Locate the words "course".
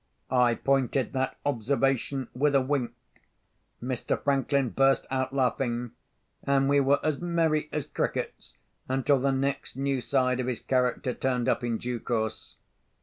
11.99-12.55